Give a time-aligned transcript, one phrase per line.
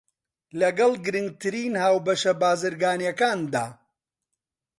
[0.59, 3.65] لەگەڵ گرنگترین هاوبەشە بازرگانییەکانیدا